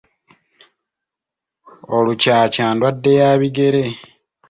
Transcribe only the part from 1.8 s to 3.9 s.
Olukyakya ndwadde ya bigere.